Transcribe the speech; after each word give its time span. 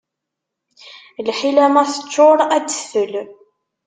Lḥila 1.27 1.65
ma 1.73 1.83
teččuṛ, 1.91 2.39
ad 2.55 2.63
d-tfel. 2.65 3.13